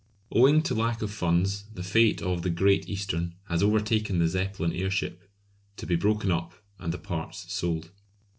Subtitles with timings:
[0.35, 4.73] _]Owing to lack of funds the fate of the "Great Eastern" has overtaken the Zeppelin
[4.73, 5.29] airship
[5.77, 7.91] to be broken up, and the parts sold.